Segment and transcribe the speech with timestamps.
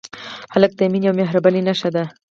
[0.53, 2.03] هلک د مینې او مهربانۍ نښه ده.